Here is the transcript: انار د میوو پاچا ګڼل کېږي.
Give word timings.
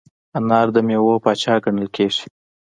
انار 0.37 0.67
د 0.75 0.77
میوو 0.87 1.15
پاچا 1.23 1.53
ګڼل 1.63 1.87
کېږي. 1.95 2.23